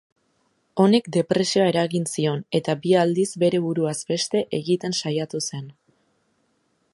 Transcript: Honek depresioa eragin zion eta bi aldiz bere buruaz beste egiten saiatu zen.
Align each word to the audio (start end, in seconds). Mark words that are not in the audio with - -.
Honek 0.83 1.09
depresioa 1.17 1.67
eragin 1.71 2.07
zion 2.13 2.41
eta 2.61 2.75
bi 2.85 2.95
aldiz 3.03 3.27
bere 3.45 3.61
buruaz 3.67 3.95
beste 4.13 4.43
egiten 4.63 4.97
saiatu 5.03 5.43
zen. 5.51 5.69